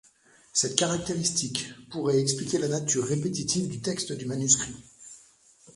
Cette 0.51 0.77
caractéristique 0.77 1.67
pourrait 1.91 2.19
expliquer 2.19 2.57
la 2.57 2.67
nature 2.69 3.05
répétitive 3.05 3.67
du 3.69 3.81
texte 3.81 4.13
du 4.13 4.25
manuscrit. 4.25 4.75